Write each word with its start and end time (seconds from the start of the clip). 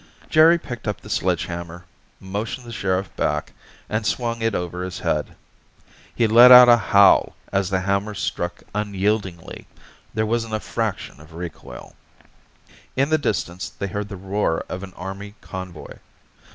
Jerry 0.31 0.57
picked 0.57 0.87
up 0.87 1.01
the 1.01 1.11
sledgehammer, 1.11 1.85
motioned 2.19 2.65
the 2.65 2.71
sheriff 2.71 3.15
back, 3.15 3.53
and 3.87 4.03
swung 4.03 4.41
it 4.41 4.55
over 4.55 4.83
his 4.83 4.97
head. 5.01 5.35
He 6.15 6.25
let 6.25 6.51
out 6.51 6.67
a 6.67 6.75
howl 6.75 7.35
as 7.53 7.69
the 7.69 7.81
hammer 7.81 8.15
struck 8.15 8.63
unyieldingly. 8.73 9.67
There 10.15 10.25
wasn't 10.25 10.55
a 10.55 10.59
fraction 10.59 11.21
of 11.21 11.35
recoil. 11.35 11.93
In 12.95 13.09
the 13.11 13.19
distance 13.19 13.69
they 13.69 13.85
heard 13.85 14.09
the 14.09 14.17
roar 14.17 14.65
of 14.69 14.81
an 14.81 14.93
Army 14.95 15.35
convoy. 15.39 15.99